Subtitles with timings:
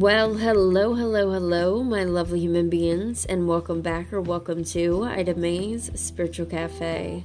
[0.00, 5.34] Well, hello, hello, hello, my lovely human beings, and welcome back or welcome to Ida
[5.34, 7.22] May's Spiritual Cafe.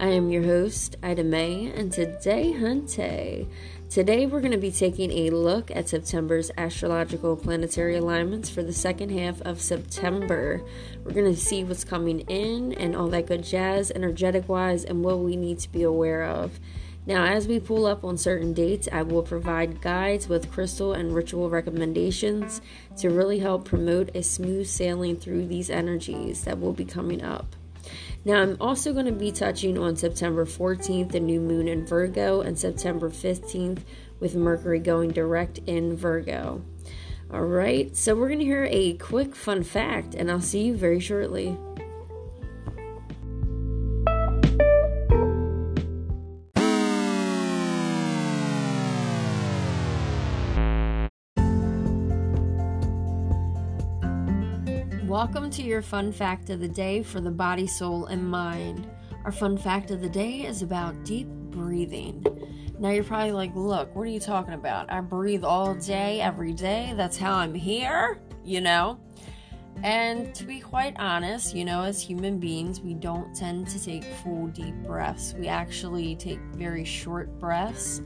[0.00, 3.46] I am your host, Ida May, and today, Hunte,
[3.88, 8.72] today we're going to be taking a look at September's astrological planetary alignments for the
[8.72, 10.60] second half of September.
[11.04, 15.04] We're going to see what's coming in and all that good jazz, energetic wise, and
[15.04, 16.58] what we need to be aware of.
[17.08, 21.14] Now, as we pull up on certain dates, I will provide guides with crystal and
[21.14, 22.60] ritual recommendations
[22.98, 27.56] to really help promote a smooth sailing through these energies that will be coming up.
[28.26, 32.42] Now, I'm also going to be touching on September 14th, the new moon in Virgo,
[32.42, 33.80] and September 15th
[34.20, 36.62] with Mercury going direct in Virgo.
[37.32, 40.76] All right, so we're going to hear a quick fun fact, and I'll see you
[40.76, 41.56] very shortly.
[55.18, 58.88] Welcome to your fun fact of the day for the body, soul, and mind.
[59.24, 62.24] Our fun fact of the day is about deep breathing.
[62.78, 64.92] Now you're probably like, look, what are you talking about?
[64.92, 66.92] I breathe all day, every day.
[66.96, 69.00] That's how I'm here, you know?
[69.82, 74.04] And to be quite honest, you know, as human beings, we don't tend to take
[74.22, 75.34] full deep breaths.
[75.36, 78.02] We actually take very short breaths,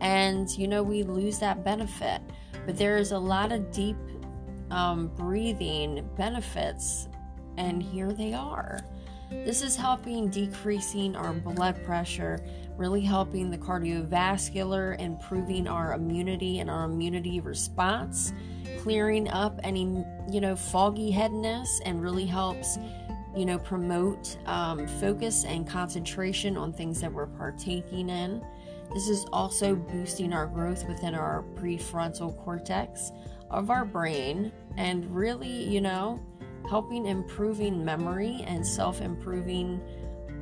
[0.00, 2.20] and you know, we lose that benefit.
[2.66, 3.96] But there is a lot of deep
[4.70, 7.08] um, breathing benefits,
[7.56, 8.80] and here they are.
[9.30, 12.42] This is helping decreasing our blood pressure,
[12.78, 18.32] really helping the cardiovascular, improving our immunity and our immunity response,
[18.80, 19.82] clearing up any,
[20.30, 22.78] you know, foggy headness, and really helps,
[23.36, 28.42] you know, promote um, focus and concentration on things that we're partaking in.
[28.94, 33.12] This is also boosting our growth within our prefrontal cortex,
[33.50, 36.20] of our brain and really, you know,
[36.68, 39.80] helping improving memory and self improving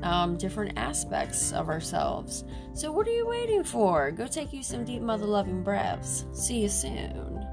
[0.02, 2.44] um, different aspects of ourselves.
[2.74, 4.10] So, what are you waiting for?
[4.10, 6.26] Go take you some deep mother loving breaths.
[6.32, 7.45] See you soon.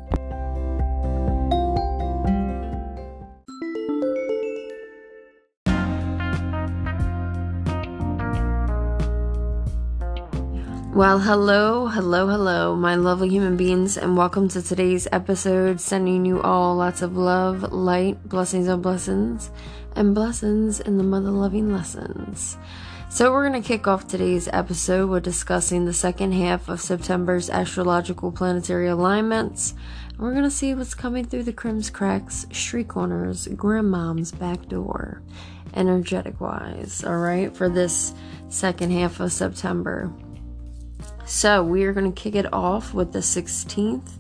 [10.94, 15.82] Well, hello, hello, hello, my lovely human beings, and welcome to today's episode.
[15.82, 19.50] Sending you all lots of love, light, blessings of blessings,
[19.96, 22.58] and blessings in the mother loving lessons.
[23.10, 27.50] So, we're going to kick off today's episode with discussing the second half of September's
[27.50, 29.74] astrological planetary alignments.
[30.20, 35.24] We're going to see what's coming through the crims cracks, street corners, grandmom's back door,
[35.74, 38.14] energetic wise, all right, for this
[38.50, 40.14] second half of September.
[41.26, 44.12] So, we are going to kick it off with the 16th,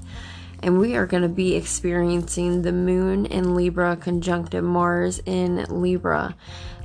[0.61, 6.35] and we are going to be experiencing the moon in Libra conjuncted Mars in Libra.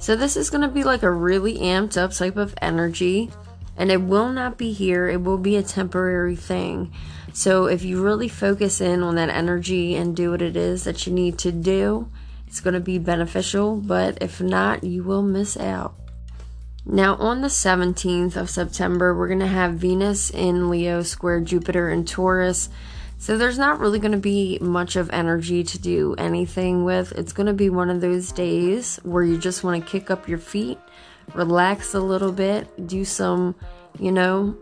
[0.01, 3.31] So, this is going to be like a really amped up type of energy,
[3.77, 6.93] and it will not be here, it will be a temporary thing.
[7.33, 11.07] So, if you really focus in on that energy and do what it is that
[11.07, 12.11] you need to do,
[12.49, 15.95] it's going to be beneficial, but if not, you will miss out.
[16.91, 21.91] Now, on the 17th of September, we're going to have Venus in Leo square Jupiter
[21.91, 22.71] in Taurus.
[23.19, 27.13] So, there's not really going to be much of energy to do anything with.
[27.13, 30.29] It's going to be one of those days where you just want to kick up
[30.29, 30.79] your feet,
[31.35, 33.55] relax a little bit, do some,
[33.99, 34.57] you know,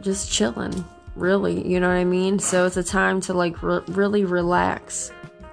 [0.00, 0.84] just chilling,
[1.16, 1.66] really.
[1.66, 2.38] You know what I mean?
[2.38, 5.10] So, it's a time to like re- really relax.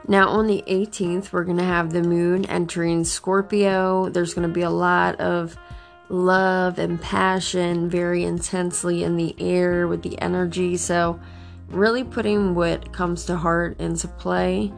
[0.08, 4.10] Now, on the 18th, we're going to have the moon entering Scorpio.
[4.10, 5.58] There's going to be a lot of
[6.10, 10.78] love and passion very intensely in the air with the energy.
[10.78, 11.20] So,
[11.70, 14.72] really putting what comes to heart into play.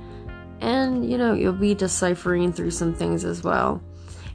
[0.62, 3.82] And, you know, you'll be deciphering through some things as well.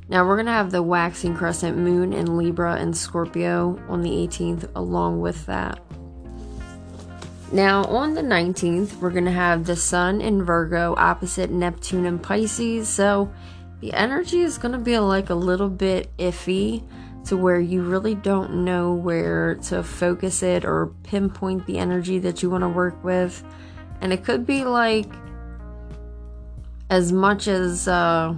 [0.08, 4.10] Now, we're going to have the waxing crescent moon in Libra and Scorpio on the
[4.10, 5.80] 18th, along with that.
[7.52, 12.22] Now, on the 19th, we're going to have the sun in Virgo opposite Neptune and
[12.22, 12.88] Pisces.
[12.88, 13.32] So,
[13.84, 16.82] the energy is going to be like a little bit iffy
[17.26, 22.42] to where you really don't know where to focus it or pinpoint the energy that
[22.42, 23.44] you want to work with.
[24.00, 25.12] And it could be like
[26.88, 28.34] as much as uh,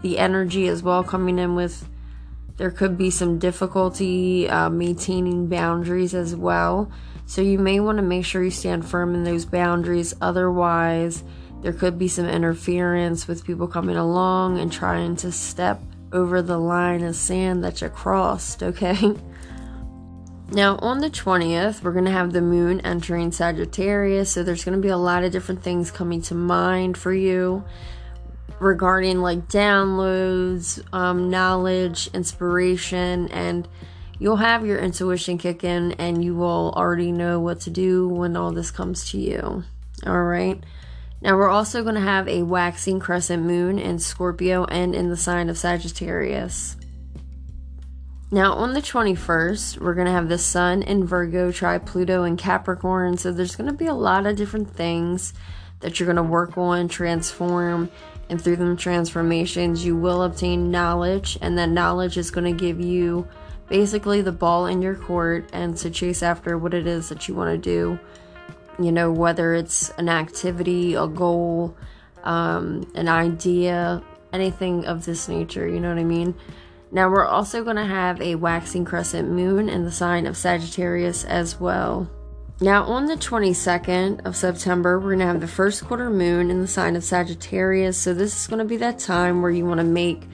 [0.00, 1.88] the energy as well coming in with
[2.56, 6.90] there could be some difficulty uh, maintaining boundaries as well.
[7.26, 10.14] So you may want to make sure you stand firm in those boundaries.
[10.20, 11.22] Otherwise,
[11.62, 15.80] there could be some interference with people coming along and trying to step
[16.12, 19.14] over the line of sand that you crossed, okay?
[20.52, 24.32] Now, on the 20th, we're going to have the moon entering Sagittarius.
[24.32, 27.64] So, there's going to be a lot of different things coming to mind for you
[28.60, 33.66] regarding like downloads, um, knowledge, inspiration, and
[34.18, 38.36] you'll have your intuition kick in and you will already know what to do when
[38.36, 39.64] all this comes to you.
[40.06, 40.62] All right.
[41.22, 45.16] Now, we're also going to have a waxing crescent moon in Scorpio and in the
[45.16, 46.76] sign of Sagittarius.
[48.32, 52.36] Now, on the 21st, we're going to have the Sun in Virgo, trine Pluto in
[52.36, 53.18] Capricorn.
[53.18, 55.32] So, there's going to be a lot of different things
[55.78, 57.88] that you're going to work on, transform,
[58.28, 62.80] and through them transformations, you will obtain knowledge, and that knowledge is going to give
[62.80, 63.28] you
[63.68, 67.34] basically the ball in your court and to chase after what it is that you
[67.34, 67.98] want to do.
[68.78, 71.76] You know, whether it's an activity, a goal,
[72.24, 74.02] um, an idea,
[74.32, 76.34] anything of this nature, you know what I mean?
[76.90, 81.24] Now, we're also going to have a waxing crescent moon in the sign of Sagittarius
[81.24, 82.10] as well.
[82.60, 86.60] Now, on the 22nd of September, we're going to have the first quarter moon in
[86.60, 87.96] the sign of Sagittarius.
[87.96, 90.28] So, this is going to be that time where you want to make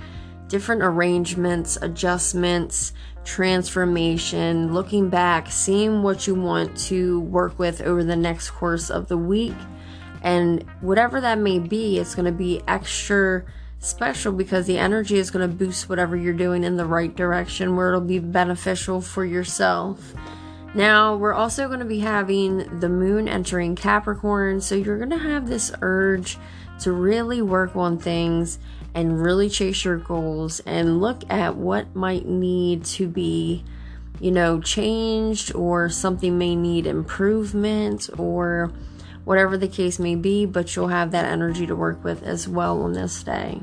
[0.48, 2.92] different arrangements, adjustments,
[3.24, 9.08] transformation, looking back, seeing what you want to work with over the next course of
[9.08, 9.56] the week.
[10.22, 13.44] And whatever that may be, it's going to be extra
[13.80, 17.76] special because the energy is going to boost whatever you're doing in the right direction
[17.76, 20.14] where it'll be beneficial for yourself.
[20.74, 25.18] Now, we're also going to be having the moon entering Capricorn, so you're going to
[25.18, 26.38] have this urge
[26.80, 28.58] to really work on things
[28.94, 33.64] and really chase your goals and look at what might need to be,
[34.20, 38.72] you know, changed or something may need improvement or
[39.24, 42.82] whatever the case may be, but you'll have that energy to work with as well
[42.82, 43.60] on this day.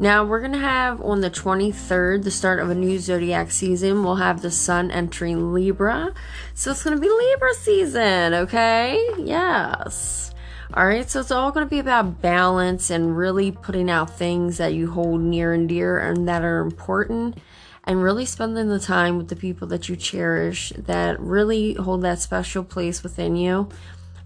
[0.00, 4.02] Now, we're going to have on the 23rd, the start of a new zodiac season.
[4.02, 6.14] We'll have the sun entering Libra.
[6.54, 8.98] So it's going to be Libra season, okay?
[9.18, 10.32] Yes.
[10.72, 14.58] All right, so it's all going to be about balance and really putting out things
[14.58, 17.38] that you hold near and dear and that are important
[17.82, 22.20] and really spending the time with the people that you cherish that really hold that
[22.20, 23.68] special place within you.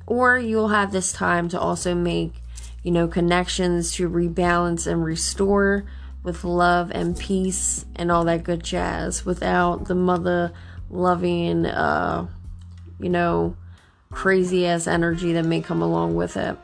[0.06, 2.35] Or you'll have this time to also make,
[2.82, 5.87] you know, connections to rebalance and restore
[6.23, 10.52] with love and peace and all that good jazz without the mother
[10.91, 12.26] loving, uh,
[13.00, 13.56] you know,
[14.14, 16.56] crazy ass energy that may come along with it.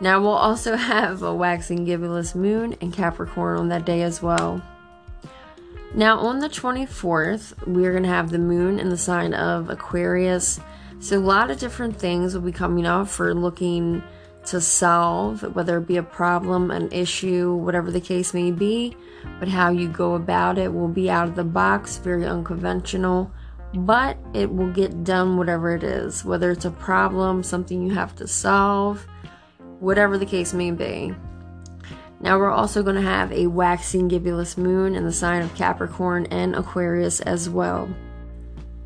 [0.00, 4.62] Now, we'll also have a waxing gibbous moon in Capricorn on that day as well.
[5.94, 10.60] Now, on the 24th, we're going to have the moon in the sign of Aquarius.
[10.98, 14.02] So, a lot of different things will be coming up for looking
[14.46, 18.96] to solve, whether it be a problem, an issue, whatever the case may be.
[19.38, 23.30] But how you go about it will be out of the box, very unconventional,
[23.74, 28.14] but it will get done, whatever it is, whether it's a problem, something you have
[28.16, 29.06] to solve,
[29.80, 31.14] whatever the case may be.
[32.20, 36.26] Now, we're also going to have a waxing gibbous moon in the sign of Capricorn
[36.26, 37.88] and Aquarius as well.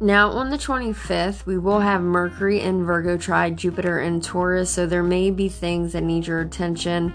[0.00, 4.86] Now, on the 25th, we will have Mercury in Virgo trine Jupiter in Taurus, so
[4.86, 7.12] there may be things that need your attention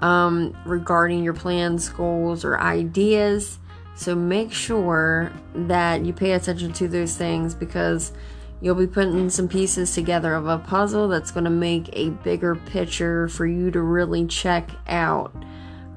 [0.00, 3.58] um, regarding your plans, goals, or ideas.
[3.98, 8.12] So make sure that you pay attention to those things because
[8.60, 12.54] you'll be putting some pieces together of a puzzle that's going to make a bigger
[12.54, 15.34] picture for you to really check out.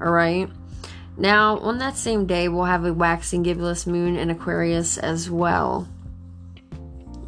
[0.00, 0.50] All right.
[1.16, 5.86] Now, on that same day, we'll have a waxing gibbous moon in Aquarius as well.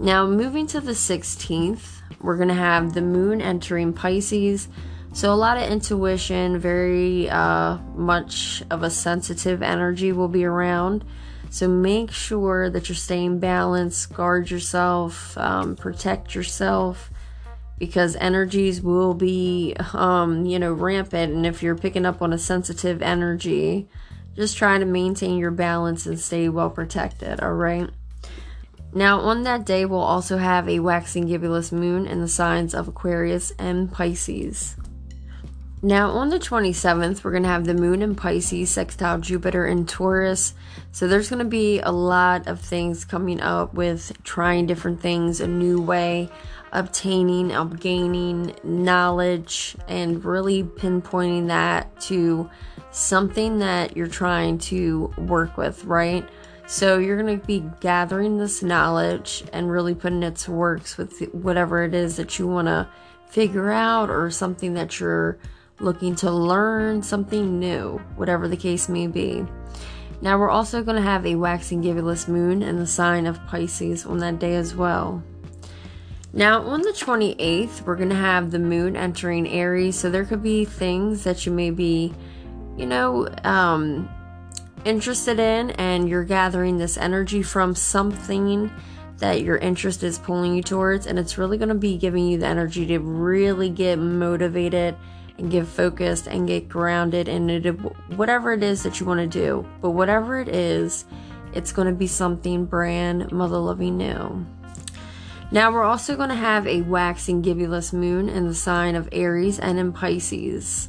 [0.01, 4.67] Now, moving to the 16th, we're going to have the moon entering Pisces.
[5.15, 11.05] So, a lot of intuition, very uh, much of a sensitive energy will be around.
[11.51, 17.13] So, make sure that you're staying balanced, guard yourself, um, protect yourself,
[17.79, 21.33] because energies will be, um, you know, rampant.
[21.33, 23.89] And if you're picking up on a sensitive energy,
[24.35, 27.89] just try to maintain your balance and stay well protected, all right?
[28.93, 32.89] Now, on that day, we'll also have a waxing gibbous moon in the signs of
[32.89, 34.75] Aquarius and Pisces.
[35.85, 39.85] Now, on the 27th, we're going to have the moon in Pisces, sextile Jupiter in
[39.85, 40.55] Taurus.
[40.93, 45.43] So, there's going to be a lot of things coming up with trying different things
[45.43, 46.31] a new way,
[46.73, 47.49] obtaining,
[47.81, 52.49] gaining knowledge, and really pinpointing that to
[52.91, 56.27] something that you're trying to work with, right?
[56.67, 61.21] So you're going to be gathering this knowledge and really putting it to works with
[61.35, 62.89] whatever it is that you want to
[63.29, 65.39] figure out or something that you're
[65.81, 69.45] looking to learn, something new, whatever the case may be.
[70.21, 74.07] Now, we're also going to have a waxing gibbous moon in the sign of Pisces
[74.07, 75.23] on that day as well.
[76.33, 79.97] Now, on the 28th, we're going to have the moon entering Aries.
[79.97, 82.15] So, there could be things that you may be,
[82.77, 84.09] you know, um,
[84.85, 88.71] interested in, and you're gathering this energy from something
[89.19, 91.07] that your interest is pulling you towards.
[91.07, 94.97] And it's really going to be giving you the energy to really get motivated
[95.39, 97.49] and get focused and get grounded in
[98.17, 99.67] whatever it is that you want to do.
[99.81, 101.05] But whatever it is,
[101.53, 104.47] it's going to be something brand mother loving new.
[105.51, 109.59] Now we're also going to have a waxing gibbous moon in the sign of Aries
[109.59, 110.89] and in Pisces.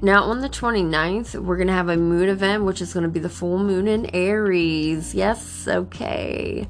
[0.00, 3.08] Now on the 29th, we're going to have a moon event, which is going to
[3.08, 5.14] be the full moon in Aries.
[5.14, 6.66] Yes, okay.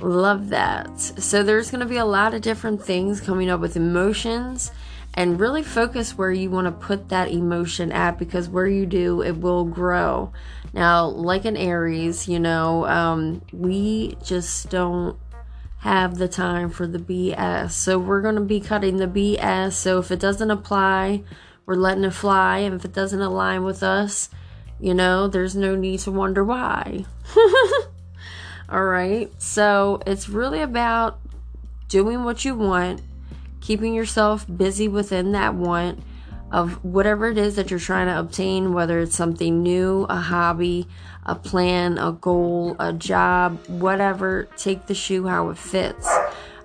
[0.00, 0.98] Love that.
[0.98, 4.70] So there's going to be a lot of different things coming up with emotions
[5.14, 9.22] and really focus where you want to put that emotion at because where you do,
[9.22, 10.32] it will grow.
[10.72, 15.18] Now, like an Aries, you know, um, we just don't
[15.78, 17.70] have the time for the BS.
[17.72, 19.72] So we're going to be cutting the BS.
[19.72, 21.22] So if it doesn't apply,
[21.66, 22.58] we're letting it fly.
[22.58, 24.30] And if it doesn't align with us,
[24.80, 27.04] you know, there's no need to wonder why.
[28.68, 29.30] All right.
[29.38, 31.18] So it's really about
[31.88, 33.00] doing what you want
[33.60, 36.00] keeping yourself busy within that want
[36.50, 40.86] of whatever it is that you're trying to obtain, whether it's something new, a hobby,
[41.26, 46.08] a plan, a goal, a job, whatever, take the shoe how it fits.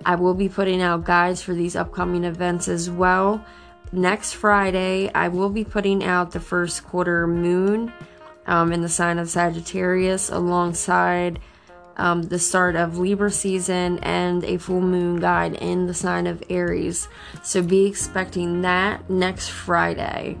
[0.06, 3.44] I will be putting out guides for these upcoming events as well.
[3.92, 7.92] Next Friday, I will be putting out the first quarter moon
[8.46, 11.40] um, in the sign of Sagittarius alongside
[11.96, 16.42] um, the start of Libra season and a full moon guide in the sign of
[16.50, 17.08] Aries.
[17.42, 20.38] So be expecting that next Friday.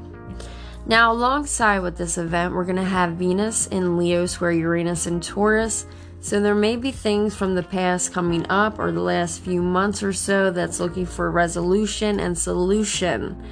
[0.86, 5.20] Now, alongside with this event, we're going to have Venus in Leo, square Uranus in
[5.20, 5.86] Taurus.
[6.20, 10.02] So there may be things from the past coming up or the last few months
[10.02, 13.42] or so that's looking for resolution and solution.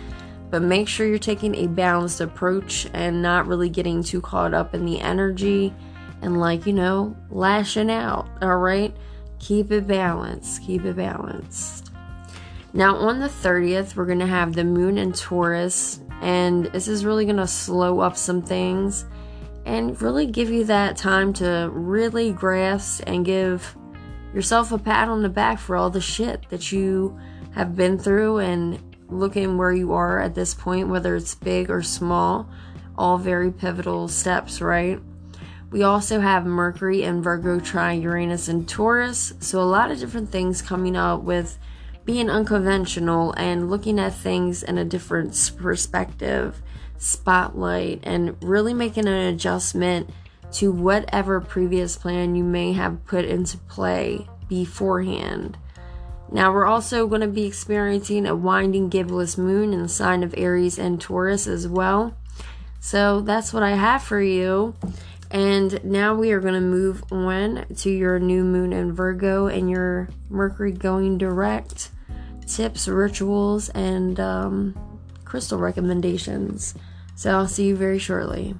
[0.50, 4.74] But make sure you're taking a balanced approach and not really getting too caught up
[4.74, 5.74] in the energy
[6.22, 8.96] and like, you know, lashing out, all right?
[9.38, 10.62] Keep it balanced.
[10.62, 11.90] Keep it balanced.
[12.72, 17.04] Now, on the 30th, we're going to have the moon in Taurus, and this is
[17.04, 19.04] really going to slow up some things
[19.66, 23.76] and really give you that time to really grasp and give
[24.32, 27.18] yourself a pat on the back for all the shit that you
[27.54, 31.82] have been through and looking where you are at this point, whether it's big or
[31.82, 32.48] small,
[32.96, 34.98] all very pivotal steps, right?
[35.72, 39.32] We also have Mercury and Virgo trying Uranus and Taurus.
[39.40, 41.58] So, a lot of different things coming up with
[42.04, 46.60] being unconventional and looking at things in a different perspective,
[46.98, 50.10] spotlight, and really making an adjustment
[50.52, 55.56] to whatever previous plan you may have put into play beforehand.
[56.30, 60.34] Now, we're also going to be experiencing a waning gibbous moon in the sign of
[60.36, 62.14] Aries and Taurus as well.
[62.78, 64.74] So, that's what I have for you.
[65.32, 69.70] And now we are going to move on to your new moon in Virgo and
[69.70, 71.90] your Mercury going direct
[72.46, 74.74] tips, rituals, and um,
[75.24, 76.74] crystal recommendations.
[77.16, 78.54] So I'll see you very shortly.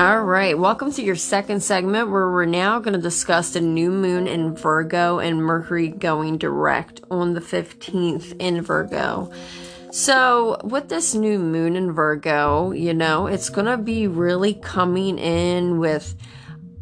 [0.00, 3.90] All right, welcome to your second segment where we're now going to discuss the new
[3.90, 9.30] moon in Virgo and Mercury going direct on the 15th in Virgo.
[9.90, 15.18] So, with this new moon in Virgo, you know, it's going to be really coming
[15.18, 16.16] in with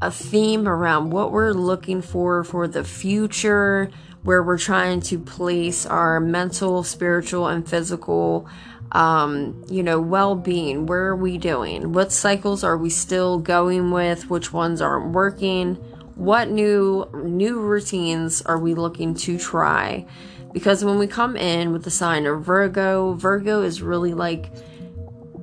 [0.00, 3.90] a theme around what we're looking for for the future,
[4.22, 8.48] where we're trying to place our mental, spiritual, and physical
[8.92, 10.86] um, you know, well being.
[10.86, 11.92] Where are we doing?
[11.92, 14.30] What cycles are we still going with?
[14.30, 15.74] Which ones aren't working?
[16.14, 20.06] What new new routines are we looking to try?
[20.52, 24.50] Because when we come in with the sign of Virgo, Virgo is really like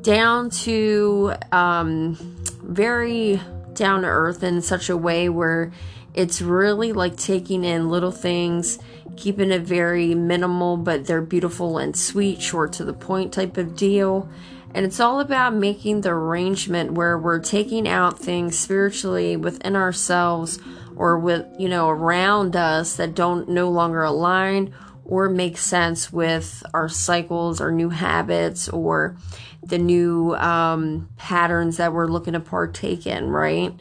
[0.02, 2.16] down to um,
[2.64, 3.40] very
[3.74, 5.72] down to earth in such a way where
[6.14, 8.80] it's really like taking in little things
[9.18, 13.76] keeping it very minimal, but they're beautiful and sweet, short to the point type of
[13.76, 14.30] deal.
[14.74, 20.60] And it's all about making the arrangement where we're taking out things spiritually within ourselves
[20.98, 24.74] or with, you know, around us that don't no longer align
[25.06, 29.16] or make sense with our cycles, our new habits, or
[29.64, 33.74] the new um, patterns that we're looking to partake in, right?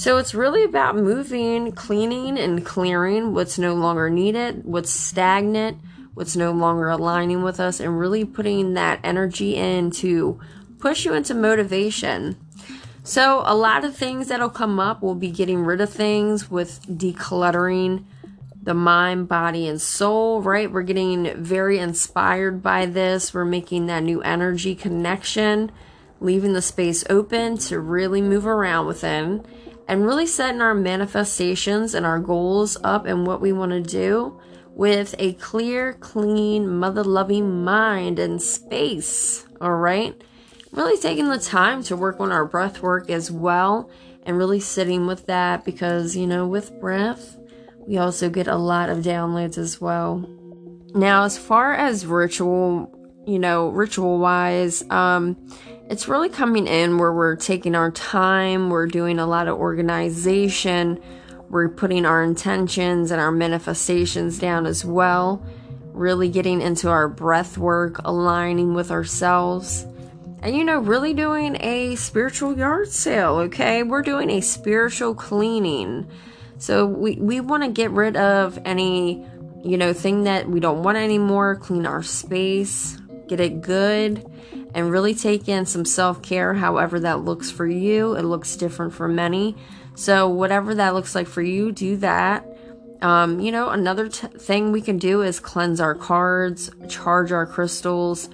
[0.00, 5.76] So it's really about moving, cleaning, and clearing what's no longer needed, what's stagnant,
[6.14, 10.40] what's no longer aligning with us, and really putting that energy in to
[10.78, 12.38] push you into motivation.
[13.04, 16.80] So, a lot of things that'll come up, we'll be getting rid of things with
[16.86, 18.04] decluttering
[18.62, 20.72] the mind, body, and soul, right?
[20.72, 23.34] We're getting very inspired by this.
[23.34, 25.70] We're making that new energy connection,
[26.20, 29.44] leaving the space open to really move around within
[29.90, 34.40] and really setting our manifestations and our goals up and what we want to do
[34.68, 39.44] with a clear, clean, mother loving mind and space.
[39.60, 40.14] All right.
[40.70, 43.90] Really taking the time to work on our breath work as well
[44.22, 47.36] and really sitting with that because, you know, with breath,
[47.84, 50.24] we also get a lot of downloads as well.
[50.94, 55.36] Now, as far as ritual, you know, ritual wise, um,
[55.90, 61.02] it's really coming in where we're taking our time, we're doing a lot of organization,
[61.48, 65.44] we're putting our intentions and our manifestations down as well,
[65.86, 69.84] really getting into our breath work, aligning with ourselves.
[70.42, 73.82] And you know, really doing a spiritual yard sale, okay?
[73.82, 76.08] We're doing a spiritual cleaning.
[76.58, 79.26] So we, we want to get rid of any,
[79.64, 84.24] you know, thing that we don't want anymore, clean our space, get it good,
[84.74, 88.14] and really take in some self care, however that looks for you.
[88.14, 89.56] It looks different for many.
[89.94, 92.46] So, whatever that looks like for you, do that.
[93.02, 97.46] Um, you know, another t- thing we can do is cleanse our cards, charge our
[97.46, 98.28] crystals,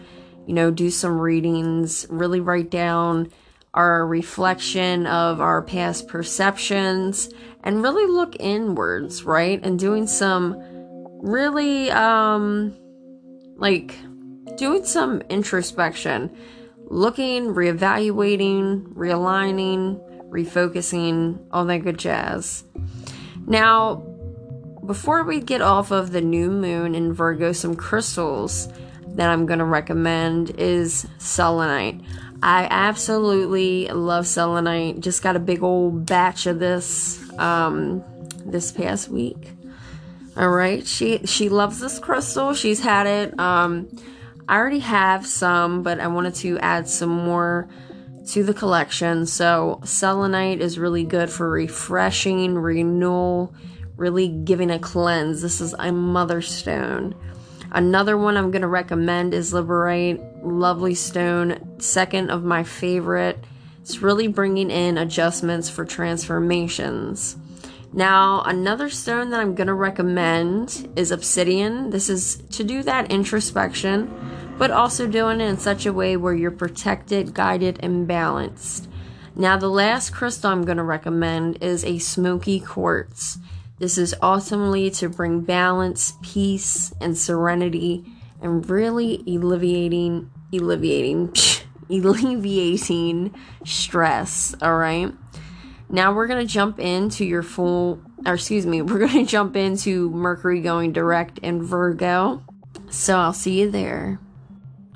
[0.46, 3.30] you know, do some readings, really write down
[3.74, 7.28] our reflection of our past perceptions
[7.62, 9.60] and really look inwards, right?
[9.62, 10.56] And doing some
[11.22, 12.76] really um
[13.56, 13.94] like
[14.56, 16.36] doing some introspection,
[16.84, 22.64] looking, reevaluating, realigning, refocusing, all that good jazz.
[23.46, 23.96] Now,
[24.84, 28.68] before we get off of the new moon in Virgo, some crystals
[29.08, 32.00] that I'm going to recommend is selenite.
[32.42, 35.00] I absolutely love selenite.
[35.00, 38.04] Just got a big old batch of this um,
[38.44, 39.52] this past week.
[40.36, 42.52] All right, she she loves this crystal.
[42.52, 43.38] She's had it.
[43.40, 43.88] Um,
[44.48, 47.68] I already have some, but I wanted to add some more
[48.28, 49.26] to the collection.
[49.26, 53.52] So selenite is really good for refreshing, renewal,
[53.96, 55.42] really giving a cleanse.
[55.42, 57.14] This is a mother stone.
[57.72, 60.20] Another one I'm going to recommend is Liberate.
[60.44, 63.38] Lovely stone, second of my favorite.
[63.80, 67.36] It's really bringing in adjustments for transformations.
[67.92, 71.90] Now, another stone that I'm going to recommend is obsidian.
[71.90, 74.10] This is to do that introspection,
[74.58, 78.88] but also doing it in such a way where you're protected, guided, and balanced.
[79.34, 83.38] Now, the last crystal I'm going to recommend is a smoky quartz.
[83.78, 88.04] This is ultimately to bring balance, peace, and serenity,
[88.40, 91.34] and really alleviating, alleviating,
[91.90, 94.54] alleviating stress.
[94.62, 95.12] All right.
[95.88, 100.60] Now we're gonna jump into your full, or excuse me, we're gonna jump into Mercury
[100.60, 102.42] going direct in Virgo.
[102.90, 104.18] So I'll see you there.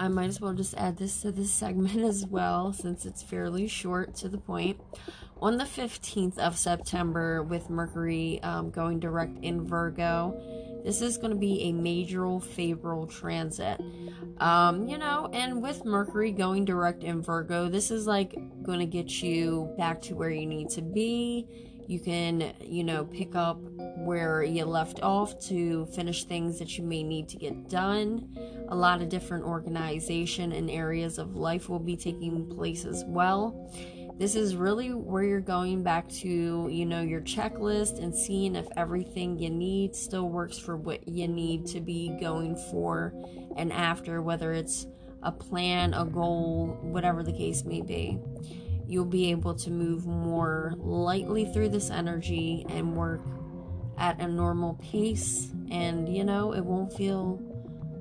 [0.01, 3.69] I might as well just add this to this segment as well, since it's fairly
[3.69, 4.81] short to the point
[5.43, 10.41] on the 15th of September with Mercury um, going direct in Virgo.
[10.85, 13.79] This is going to be a major favorable transit.
[14.39, 18.87] Um, you know, and with Mercury going direct in Virgo, this is like going to
[18.87, 21.47] get you back to where you need to be.
[21.91, 23.59] You can, you know, pick up
[23.97, 28.29] where you left off to finish things that you may need to get done.
[28.69, 33.69] A lot of different organization and areas of life will be taking place as well
[34.21, 38.67] this is really where you're going back to, you know, your checklist and seeing if
[38.77, 43.15] everything you need still works for what you need to be going for
[43.57, 44.87] and after, whether it's
[45.23, 48.19] a plan, a goal, whatever the case may be.
[48.91, 53.25] You'll be able to move more lightly through this energy and work
[53.97, 57.41] at a normal pace, and you know, it won't feel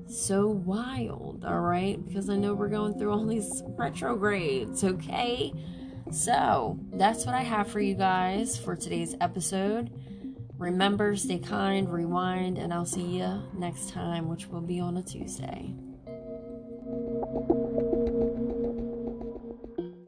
[0.08, 2.04] so wild, all right?
[2.08, 5.54] Because I know we're going through all these retrogrades, okay?
[6.10, 9.92] So, that's what I have for you guys for today's episode.
[10.58, 15.04] Remember, stay kind, rewind, and I'll see you next time, which will be on a
[15.04, 15.72] Tuesday.